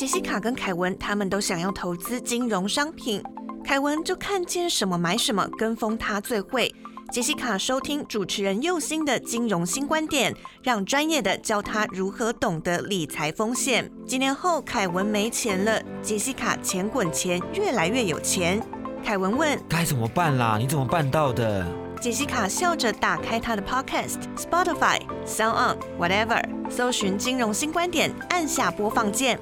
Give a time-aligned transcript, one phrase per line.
[0.00, 3.22] 杰西卡跟凯文他们都想要投资金融商品，
[3.62, 6.74] 凯文就看见什么买什么，跟风他最会。
[7.12, 13.92] 杰西卡收听主持人佑星的金融新观点，让专业的教他如何懂得理财风险。
[14.06, 18.58] 几年后，凯文没钱了，杰西卡钱滚钱，越来越有钱。
[19.04, 20.56] 凯文问：该怎么办啦？
[20.58, 21.66] 你怎么办到的？
[22.00, 29.38] 杰西卡笑着打开他的 Podcast、Spotify、Sound On、Whatever，搜寻金融新观点，按下播放键。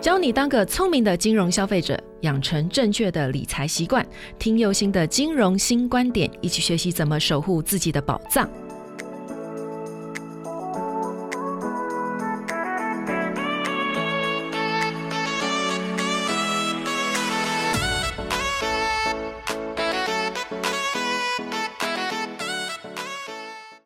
[0.00, 4.04] 教你当个聪明的金融消费者，养成正确的理财习惯。
[4.38, 8.48] 听右心的金融新观点，一起学习怎么守护自己的宝藏。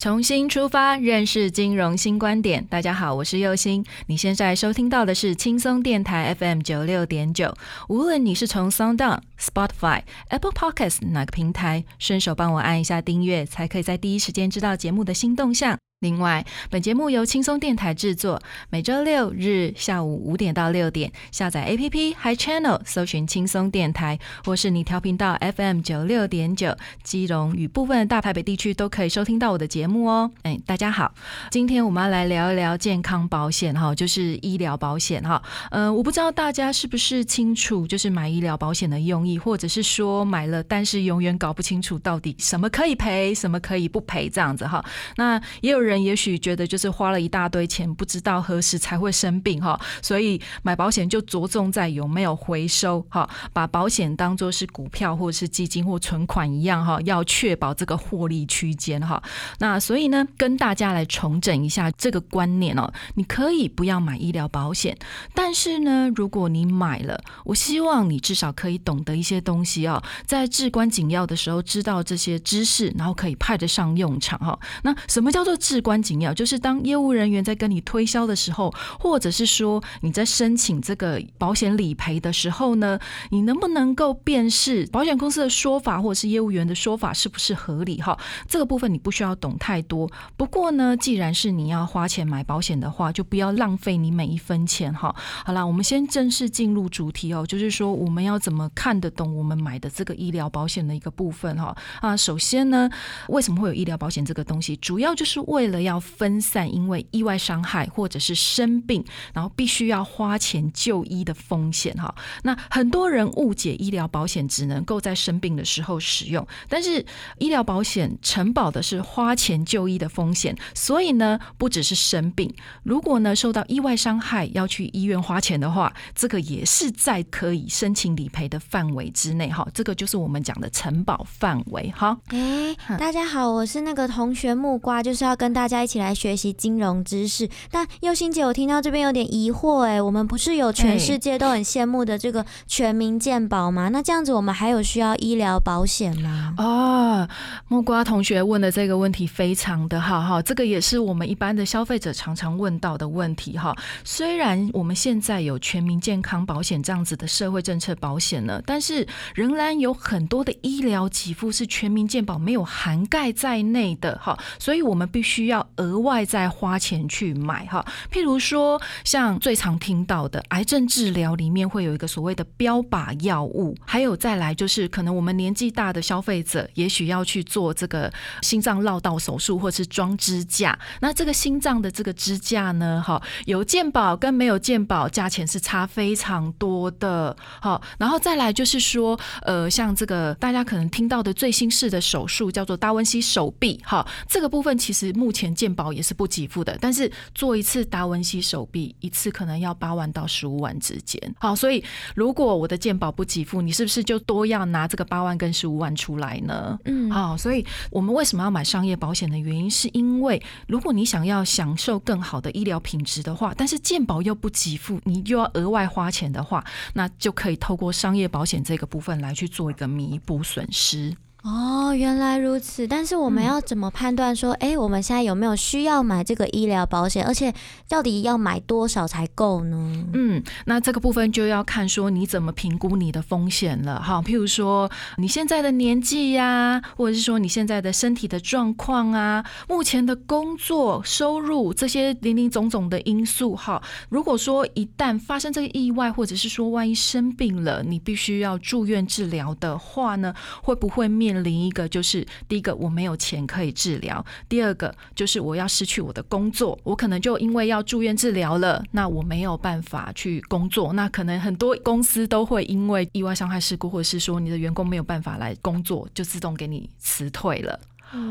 [0.05, 2.63] 重新出发，认识金融新观点。
[2.67, 3.83] 大家好，我是佑星。
[4.07, 7.57] 你现在收听到的是轻松电台 FM 九六点九。
[7.89, 15.79] 无论你是从 SoundOn、Spotify、Apple Podcasts 哪个平台，顺手帮我按一下订阅，才可以在第一时间知道节目的新动向。
[16.05, 18.39] 另外，本节目由轻松电台制作，
[18.69, 30.31] 每周六日下午五点到六点，下载 APP Hi Channel，搜寻轻松电台，或是你调频到 FM 九六点九，基隆与部分大台北地区都可以收听到我的节目哦。
[30.43, 31.11] 哎，大家好，
[31.51, 35.43] 今天我们要来聊一聊健康保险哈，就是医疗保险哈。
[35.71, 44.85] 呃，我不知道大家是不是清楚，就是买医疗保险的用意，或者是说买了，但是永远搞不清楚到底什么可以赔，什么可以不赔这样子哈。
[45.17, 45.94] 那也有人。
[46.03, 59.23] 也许觉得就是花了一大堆钱，不知道何时才会生病哈，所以买保险就着重在有没有回收哈，把保险当做是股票或者是基金或存款一样哈，要确保这个获利区间哈。
[59.59, 64.97] 那所以呢，跟大家来重整一下这个观念哦，你可以不要买医疗保险，
[65.35, 74.59] 但是呢，如果你买了，我希望你至少可以懂得一些东西哦，在至关紧要的时候知道这些知识，然后可以派得上用场哈。
[74.83, 75.84] 那什么叫做至？
[75.85, 82.99] 关紧要就是当业务人员在跟你推销的时候，或者是说你在申请这个保险理赔的时候呢，
[83.31, 88.01] 你能不能够辨识保险公司的说法或者是业务员的说法是不是合理？
[88.01, 88.19] 哈，
[88.49, 90.11] 这个部分你不需要懂太多。
[90.39, 94.93] 不过呢，既然是你要花钱买保险的话，就不要浪费你每一分钱。
[94.95, 101.55] 哈，好啦，我们先正式进入主题哦，就是说我们要怎么看得懂我们买的这个医疗保险的一个部分？
[101.57, 102.89] 哈啊，首先呢，
[103.29, 104.75] 为什么会有医疗保险这个东西？
[104.77, 109.03] 主要就是为为了要分散因为意外伤害或者是生病，
[109.33, 112.15] 然后必须要花钱就医的风险哈。
[112.43, 117.03] 那很多人误解医疗保险只能够在生病的时候使用，但是
[117.39, 129.67] 医疗保险承保的是花钱就医的风险，所以呢，不只是生病，如果呢受到意外伤害要去医院花钱的话，这个也是在可以申请理赔的范围之内哈。
[129.73, 132.19] 这个就是我们讲的承保范围哈。
[132.27, 135.65] 哎，大家好，我是那个同学木瓜，就是要跟大。
[135.65, 143.89] 家一起来学习金融知识，但佑心姐，我听到这边有点疑惑哎，我们不是有全世界都很羡慕的这个全民健保吗？
[143.89, 146.55] 那这样子我们还有需要医疗保险吗？
[146.59, 147.27] 哦，
[147.69, 153.75] 木瓜同学问的这个问题非常的好哈，这个也是我们一般的消费者常常问到的问题哈。
[154.05, 165.55] 虽然我们现在有全民健康保险这样子的社会政策保险了，但是仍然有很多的医疗给付是全民健保没有涵盖在内的哈，所以我们必须要。
[165.55, 178.13] 要额外再花钱去买哈，譬如说像最常听到的癌症治疗里面会有一个所谓的标靶药物，还有再来就是可能我们年纪大的消费者也许要去做这个
[178.43, 195.55] 心脏绕道手术或是装支架，那这个心脏的这个支架呢，哈，有健保跟没有健保价钱是差非常多的，好，然后再来就是说，呃，像这个大家可能听到的最新式的手术叫做达文西手臂，哈，这个部分其实目前。
[195.55, 201.19] 健保也是不给付的，但是做一次达文西手臂一次可能要八万到十五万之间。
[201.39, 201.83] 好，所以
[202.15, 206.79] 如果我的健保不给付，你是不是就多要拿这个八万跟十五万出来呢？
[206.85, 216.65] 嗯，好，所以我们为什么要买商业保险的原因，是因为如果你想要享受更好的医疗品质的话，但是健保又不给付，你又要额外花钱的话，
[216.95, 221.17] 那就可以透过商业保险这个部分来去做一个弥补损失。
[221.45, 222.87] 哦，原来如此。
[222.89, 227.23] 但是我们要怎么判断说，哎，我们现在有没有需要买这个医疗保险？
[227.27, 227.53] 而且
[227.87, 230.07] 到底要买多少才够呢？
[230.15, 234.03] 嗯，那这个部分就要看说你怎么评估你的风险了。
[234.03, 243.55] 哈，譬如说你现在的年纪呀，或者是说你现在的身体的状况啊，目前的工作收入这些零零总总的因素。
[243.55, 267.79] 哈，如果说一旦发生这个意外，或者是说万一生病了，你必须要住院治疗的话呢，会不会面另一个就是第一个我没有钱可以治疗，第二个就是我要失去我的工作，我可能就因为要住院治疗了，那我没有办法去工作，那可能很多公司都会因为意外伤害事故，或者是说你的员工没有办法来工作，就自动给你辞退了。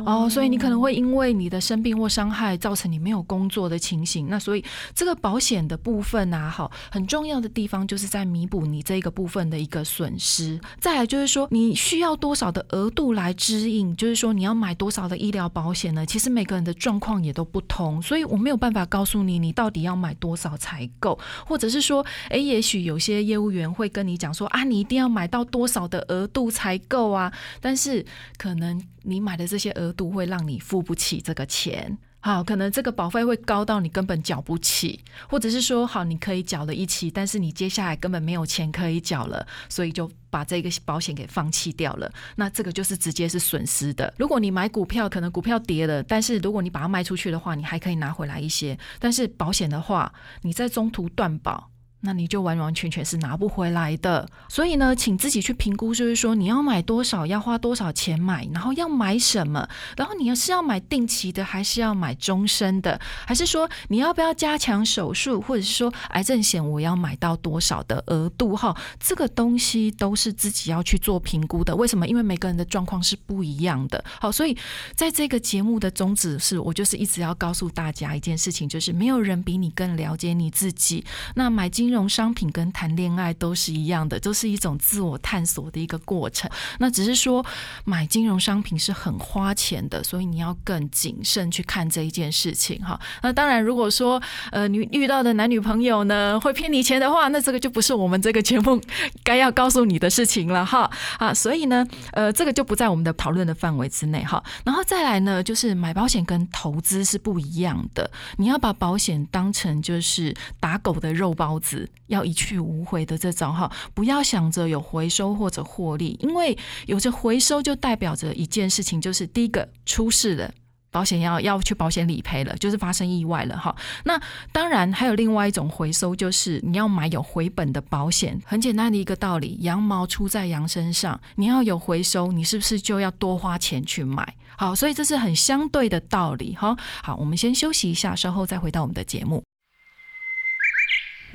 [0.06, 4.64] 哦，所以你可能会因为你的生病或伤害造成你没有工作的情形，那所以
[4.94, 10.60] 这个保险的部分啊，好，很重要的地方就是在弥补你这个部分的一个损失。
[10.80, 16.06] 再来就是说，你需要多少的额度来支应，就是说你要买多少的医疗保险呢？
[16.06, 27.32] 其实每个人的状况也都不同，所以我没有办法告诉你你到底要买多少才够，或者是说，诶，也许有些业务员会跟你讲说啊，你一定要买到多少的额度才够啊，
[27.62, 28.06] 但是
[28.38, 28.82] 可能。
[29.06, 35.00] 你买的这些额度会让你付不起这个钱，好，可能这个保费会高到你根本缴不起，
[35.30, 42.10] 或者是说，好，你可以缴了一期，但是你接下来根本没有钱可以缴了，所以就把这个保险给放弃掉了。
[42.36, 44.14] 那这个就是直接是损失的。
[44.18, 48.78] 如果你买股票，可能股票跌了，但是如果你把它卖出去的话，你还可以拿回来一些。
[49.00, 51.73] 但是保险的话，你在中途断保。
[52.06, 71.76] 那你就完完全全是拿不回来的，所以呢，请自己去评估，就是说你要买多少，要花多少钱买，然后要买什么，然后你要是要买定期的，还是要买终身的，还是说你要不要加强手术，或者是说癌症险我要买到多少的额度哈，这个东西都是自己要去做评估的。
[71.76, 72.08] 为什么？
[72.08, 74.04] 因为每个人的状况是不一样的。
[74.20, 74.58] 好，所以
[74.96, 81.06] 在这个节目的宗旨是我就是一直要告诉大家一件事情，就是没有人比你更了解你自己。
[81.36, 86.50] 那买金金金融商品跟谈恋爱都是一样的，都是一种自我探索的一个过程。
[86.80, 87.46] 那只是说
[87.86, 93.00] 买金融商品是很花钱的，所以你要更谨慎去看这一件事情哈。
[93.22, 94.20] 那当然，如果说
[94.52, 98.82] 呃你遇到的男女朋友呢会骗你钱的话，那这个就不是我们这个节目
[99.24, 100.90] 该要告诉你的事情了哈
[101.20, 101.32] 啊。
[101.32, 104.44] 所以呢，呃，这个就不在我们的讨论的范围之内哈。
[104.66, 111.83] 然后再来呢，就是买保险跟投资是不一样的，你要把保险当成就是打狗的肉包子。
[112.08, 120.52] 要一去无回的这种哈，不要想着有回收或者获利，因为有着回收就代表着一件事情，就是第一个出事了，
[120.92, 123.76] 保险要要去保险理赔了，就是发生意外了哈。
[124.04, 124.22] 那
[124.52, 128.40] 当然还有另外一种回收，就是你要买有回本的保险。
[128.46, 134.36] 很简单的一个道理，羊毛出在羊身上，你要有回收，你是不是就要多花钱去买？
[134.56, 136.78] 好，所以这是很相对的道理哈。
[137.02, 139.44] 好，我们先休息一下，稍后再回到我们的节目。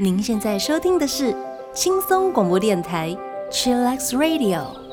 [0.00, 1.34] 您现在收听的是
[1.74, 3.10] 轻松广播电台
[3.50, 4.87] ，Chillax Radio。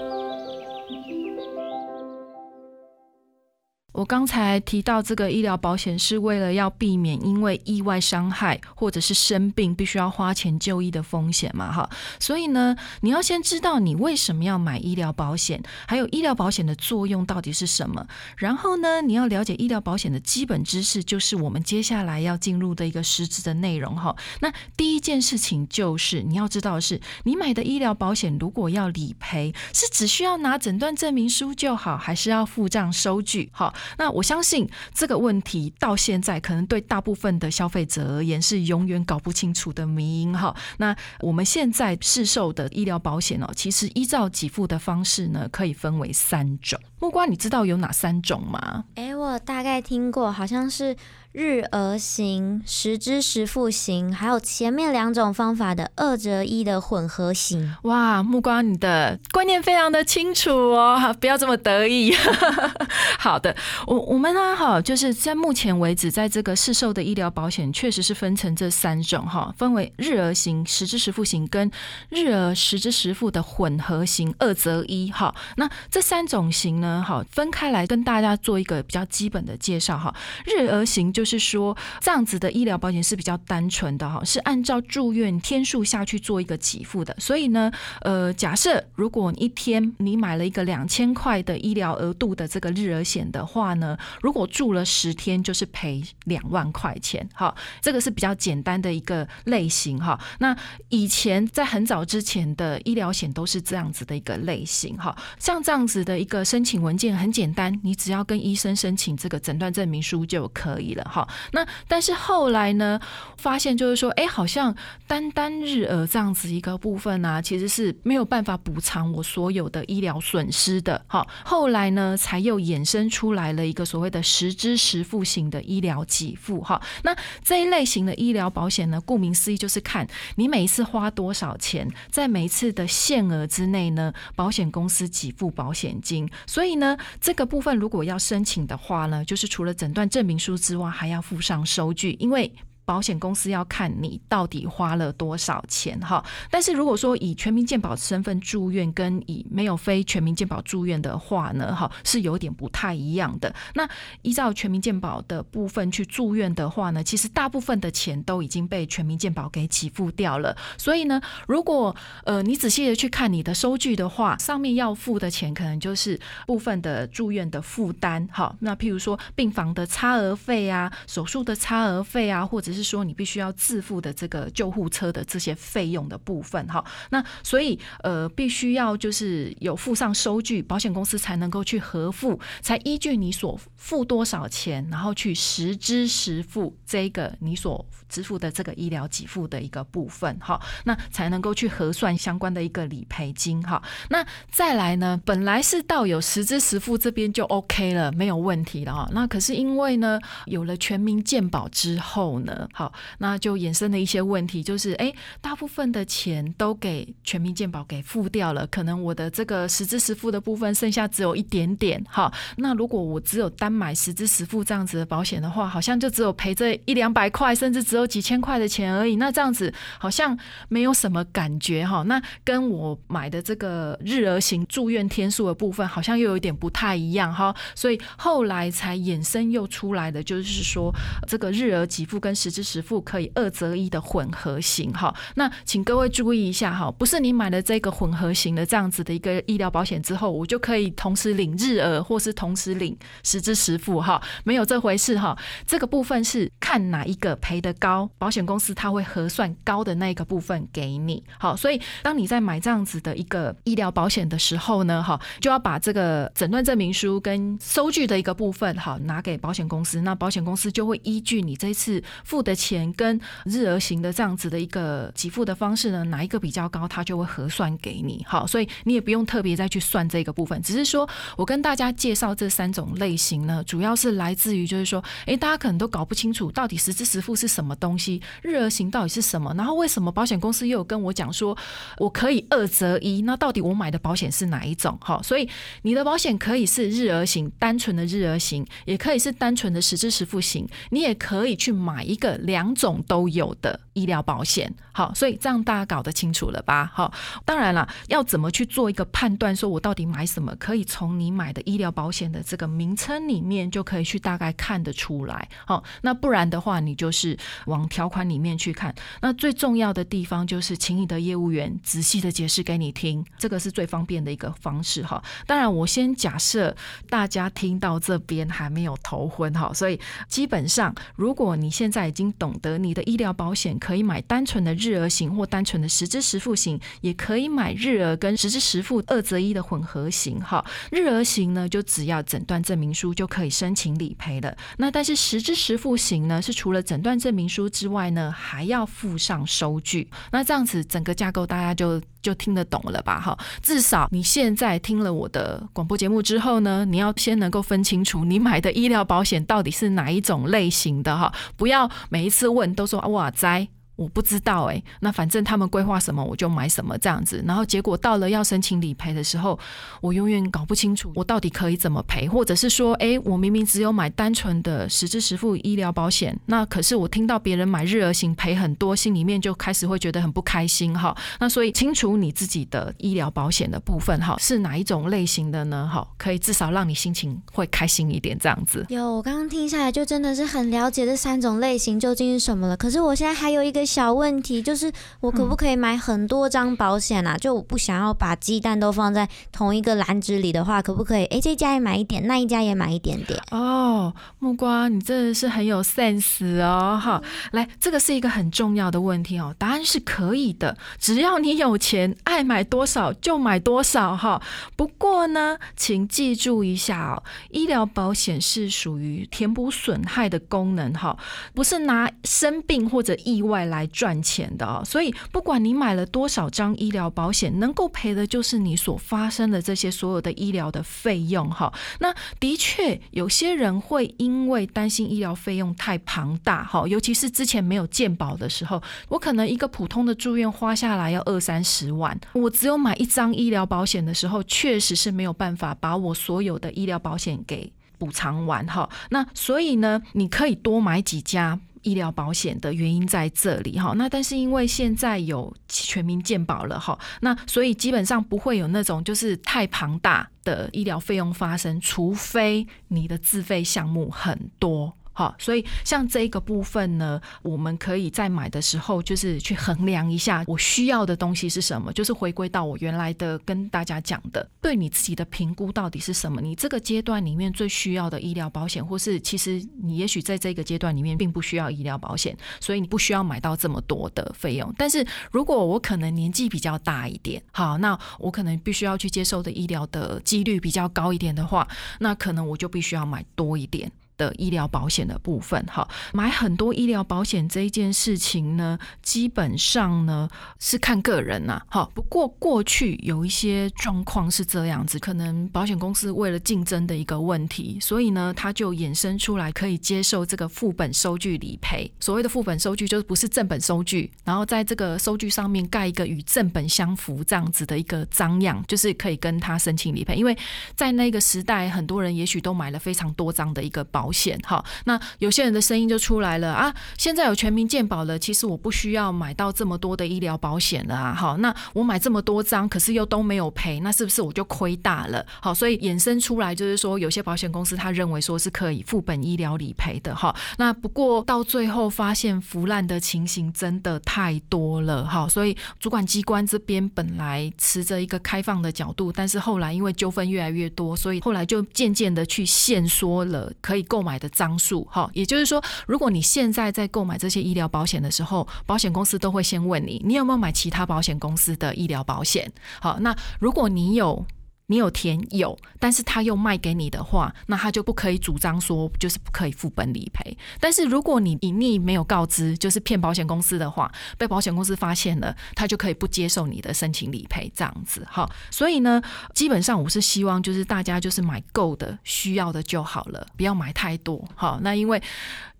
[4.06, 18.06] 刚才提到这个医疗保险是为了要避免因为意外伤害或者是生病必须要花钱就医的风险嘛，哈，所以呢，你要先知道你为什么要买医疗保险，还有医疗保险的作用到底是什么。
[18.38, 24.16] 然后呢，你要了解医疗保险的基本知识，就是我们接下来要进入的一个实质的内容，哈。
[24.42, 33.50] 那第一件事情就是你要知道的是，你买的医疗保险如果要理赔，是只需要拿诊断证明书就好，还是要付账收据？
[33.52, 33.74] 好。
[33.98, 40.56] 那我相信这个问题到现在可能对大部分的消费者而言是永远搞不清楚的迷因哈。
[40.78, 46.80] 那我们现在市售的医疗保险哦，其实依照给付的方式呢，可以分为三种。
[47.00, 48.86] 木瓜，你知道有哪三种吗？
[48.96, 50.96] 哎，我大概听过，好像是。
[51.36, 57.76] 日额型、十支实付型，还有前面两种方法的二折一的混合型。
[57.82, 62.16] 哇，木瓜，你的观念非常的清楚哦， 不要这么得意。
[63.20, 63.54] 好的，
[63.86, 71.70] 我我们呢，哈，就是在目前为止，在这个市售的医疗保险，确实是分成这三种哈，分为日额型、十支实付型跟
[72.08, 75.36] 日额实支实付的混合型二折一哈。
[75.58, 80.16] 那这三种型呢，哈，分开来跟大家做一个比较基本的介绍哈。
[80.46, 87.16] 日额型就就是说，这样子的医疗保险是比较单纯的哈，是按照住院天数下去做一个给付的。
[87.20, 97.28] 所以呢，呃，假设如果你一天你买了一个两千块的医疗额度的这个日额险的话呢，如果住了十天，就是赔两万块钱。
[97.34, 100.20] 好，这个是比较简单的一个类型哈。
[100.38, 100.56] 那
[100.90, 111.28] 以前在很早之前的医疗险都是这样子的一个类型哈，像这样子的一个申请文件很简单，你只要跟医生申请这个诊断证明书就可以了哈。
[111.54, 113.00] 那但是后来呢，
[113.38, 114.76] 发现就是说，哎，好像
[115.08, 121.26] 单单日额这样子一个部分呢，其实是没有办法补偿我所有的医疗损失的哈。
[121.46, 126.82] 后来呢，才又衍生出来了一个所谓的实支实付型的医疗给付哈。
[127.04, 130.06] 那这一类型的医疗保险呢，顾名思义就是看
[130.36, 136.30] 你每一次花多少钱，在每一次的限额之内呢，保险公司给付保险金。
[136.46, 142.52] 所以呢，这个部分如果要申请的话呢，就是除了诊断证明书之外，还还要附上收据，因为。
[142.86, 153.54] 保险公司要看你到底花了多少钱哈，但是如果说以全民健保身份住院，跟以没有非全民健保住院的话呢，哈是有点不太一样的。
[153.74, 153.90] 那
[154.22, 160.56] 依照全民健保的部分去住院的话呢，其实大部分的钱都已经被全民健保给给付掉了。
[160.78, 168.56] 所以呢，如果呃你仔细的去看你的收据的话，上面要付的钱可能就是部分的住院的负担哈。
[168.60, 193.82] 那譬如说病房的差额费啊，手术的差额费啊，或者是说你必须要自付的这个救护车的这些费用的部分哈，那所以呃必须要就是有附上收据，保险公司才能够去核付，才依据你所付多少钱，然后去实支实付这个你所支付的这个医疗给付的一个部分哈，那才能够去核算相关的一个理赔金哈。
[194.10, 199.10] 那再来呢，本来是到有实支实付这边就 OK 了，没有问题了哈。
[199.14, 202.65] 那可是因为呢，有了全民健保之后呢。
[202.74, 212.04] 好，那就衍生了一些问题，就是哎，大部分的钱都给全民健保给付掉了，可能我的这个实支实付的部分剩下只有一点点。
[212.10, 219.16] 好，那如果我只有单买实支实付这样子的保险的话，好像就只有赔这一两百块，甚至只有几千块的钱而已。
[219.18, 220.38] 那这样子好像
[220.70, 222.04] 没有什么感觉哈。
[222.04, 227.56] 那跟我买的这个日额型住院天数的部分，好像又有点不太一样哈。
[227.74, 230.94] 所以后来才衍生又出来的，就是说
[231.28, 245.38] 这个日额给付跟实支实付可以二择一的混合型哈，那请各位注意一下哈，不是你买了这个混合型的这样子的一个医疗保险之后，我就可以同时领日额或是同时领十支十付哈，没有这回事哈。
[245.68, 251.22] 这个部分是看哪一个赔的高，保险公司它会核算高的那一个部分给你。
[251.38, 262.45] 好，所以当你在买这样子的一个医疗保险的时候呢，哈，就要把这个诊断证明书跟收据的一个部分哈拿给保险公司，那保险公司就会依据你这次付。
[262.46, 268.24] 的钱跟日额型的这样子的一个给付的方式呢，哪一个比较高，它就会核算给你。
[268.26, 281.58] 好，所以你也不用特别再去算这个部分，只是说我跟大家介绍这三种类型呢，主要是来自于就是说，诶，大家可能都搞不清楚到底实支实付是什么东西，日额型到底是什么，然后为什么保险公司又有跟我讲说
[281.98, 284.96] 我可以二择一，那到底我买的保险是哪一种？
[285.02, 285.50] 好，所以
[285.82, 292.35] 你的保险可以是日额型，单纯的日额型，也可以是单纯的实支实付型，你也可以去买一个。
[292.40, 296.92] 两种都有的医疗保险，好，所以这样大家搞得清楚了吧？
[296.94, 297.14] 好，
[297.44, 305.48] 当然了，要怎么去做一个判断，说我到底买什么，可以从你买的医疗保险的这个名称里面就可以去大概看得出来。
[305.66, 308.94] 好，那不然的话，你就是往条款里面去看。
[309.22, 315.04] 那最重要的地方就是，请你的业务员仔细的解释给你听，这个是最方便的一个方式。
[315.04, 316.76] 哈，当然，我先假设
[317.10, 330.40] 大家听到这边还没有头昏，哈，所以基本上，如果你现在已经懂得你的医疗保险可以买单纯的日额型或单纯的实支实付型，也可以买日额跟实支实付二择一的混合型。
[330.40, 334.56] 哈，日额型呢，就只要诊断证明书就可以申请理赔了。
[334.78, 340.10] 那但是实支实付型呢，是除了诊断证明书之外呢，还要附上收据。
[340.32, 343.20] 那这样子整个架构大家就就听得懂了吧？
[343.20, 351.92] 哈，至少你现在听了我的广播节目之后呢，你要先能够分清楚你买的医疗保险到底是哪一种类型的哈，不要。
[352.10, 359.58] 每一次问都说哇，哉我不知道哎，那反正他们规划什么我就买什么这样子，然后结果到了要申请理赔的时候，
[360.02, 371.16] 我永远搞不清楚我到底可以怎么赔，或者是说，哎，我明明只有买单纯的实支实付医疗保险，那可是我听到别人买日额型赔很多，心里面就开始会觉得很不开心哈。
[371.40, 375.90] 那所以清楚你自己的医疗保险的部分哈是哪一种类型的呢？
[375.90, 378.86] 哈，可以至少让你心情会开心一点这样子。
[378.90, 382.76] 有，我刚刚听下来就真的是很了解这三种类型究竟是什么了。
[382.76, 383.85] 可是我现在还有一个。
[383.86, 387.38] 小问题就是，我可不可以买很多张保险啊？
[387.38, 391.26] 就我不想要把鸡蛋都放在同一个篮子里的话，可不可以？
[391.26, 393.40] 哎，这家也买一点，那一家也买一点点。
[393.52, 397.00] 哦，木瓜，你真的是很有 sense 哦！
[397.02, 399.54] 哈，来，这个是一个很重要的问题哦。
[399.60, 404.42] 答案是可以的，只要你有钱，爱买多少就买多少哈。
[404.76, 411.18] 不过呢，请记住一下哦，医疗保险是属于填补损害的功能哈，
[411.54, 413.75] 不是拿生病或者意外来。
[413.76, 421.72] 来赚钱的，所以不管你买了多少张医疗保险，能够赔的就是你所发生的这些所有的医疗的费用哈。
[422.00, 438.90] 那的确有些人会因为担心医疗费用太庞大哈，尤其是之前没有健保的时候，我可能一个普通的住院花下来要二三十万，我只有买一张医疗保险的时候，确实是没有办法把我所有的医疗保险给补偿完哈。
[439.10, 441.60] 那所以呢，你可以多买几家。
[441.86, 454.94] 医疗保险的原因在这里哈，那但是因为现在有全民健保了哈，那所以基本上不会有那种就是太庞大的医疗费用发生，除非你的自费项目很多。
[455.16, 466.42] 好，所以像这个部分呢，我们可以在买的时候，就是去衡量一下我需要的东西是什么，就是回归到我原来的跟大家讲的，对你自己的评估到底是什么？
[466.42, 474.74] 你这个阶段里面最需要的医疗保险，或是其实你也许在这个阶段里面并不需要医疗保险，所以你不需要买到这么多的费用。
[474.78, 481.66] 但是如果我可能年纪比较大一点，好，那我可能必须要去接受的医疗的几率比较高一点的话，
[482.00, 483.90] 那可能我就必须要买多一点。
[484.18, 490.28] 的医疗保险的部分，哈，买很多医疗保险这一件事情呢，基本上呢
[490.60, 491.90] 是看个人呐，哈。
[491.94, 501.92] 不过过去有一些状况是这样子，可能保险公司为了竞争的一个问题，所以呢，它就衍生出来可以接受这个副本收据理赔。
[502.00, 510.16] 所谓的副本收据，就是不是正本收据，然后在这个收据上面盖一个与正本相符这样子的一个章样，就是可以跟他申请理赔。
[510.16, 510.38] 因为
[510.76, 514.05] 在那个时代，很多人也许都买了非常多张的一个保。
[514.06, 516.72] 保险哈，那有些人的声音就出来了啊！
[516.96, 521.12] 现在有全民健保了，其实我不需要买到这么多的医疗保险了啊！
[521.12, 525.26] 好，那我买这么多张，可是又都没有赔，那是不是我就亏大了？
[525.42, 530.36] 好，所以衍生出来就是说，有些保险公司他认为说是可以副本医疗理赔的哈。
[530.60, 552.52] 那不过到最后发现腐烂的情形真的太多了哈，所以主管机关这边本来持着一个开放的角度，但是后来因为纠纷越来越多，所以后来就渐渐的去限缩了可以购买的张数，哈，也就是说，如果你现在在购买这些医疗保险的时候，保险公司都会先问你，你有没有买其他保险公司的医疗保险？
[552.82, 554.26] 好，那如果你有。
[554.68, 560.36] 你有填有，但是他又卖给你的话，那他就不可以主张说就是不可以副本理赔。
[560.60, 568.06] 但是如果你隐匿没有告知，就是骗保险公司的话，被保险公司发现了，他就可以不接受你的申请理赔这样子。
[568.10, 569.02] 哈，所以呢，
[569.34, 574.24] 基本上我是希望就是大家就是买够的、需要的就好了，不要买太多。
[574.34, 575.02] 好，那因为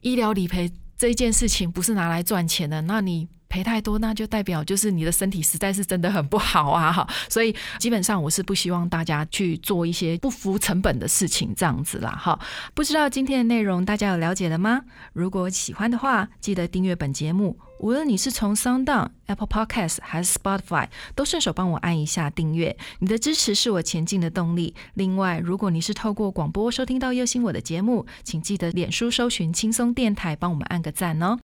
[0.02, 3.28] 医疗理赔这件事情不是拿来赚钱的，那你。
[3.56, 6.92] 赔太多，那就代表就是你的身体实在是真的很不好啊！
[6.92, 12.12] 哈，所以基本上我是不希望大家去做一些不服成本的事情，这样子啦。
[12.12, 12.38] 哈，
[12.74, 14.82] 不知道今天的内容大家有了解了吗？
[15.14, 17.58] 如果喜欢的话，记得订阅本节目。
[17.80, 22.76] 无论你是从 Sound、Apple Podcast 还是 Spotify，都顺手帮我按一下订阅。
[23.00, 24.74] 你的支持是我前进的动力。
[24.96, 31.34] 另外，如果你是透过广播收听到优心我的节目，请记得脸书搜寻轻松电台，帮我们按个赞哦。